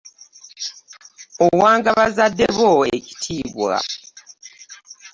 Owanga 1.45 1.89
bazadde 1.99 2.45
bo 2.57 2.71
ekitiibwa. 2.95 3.75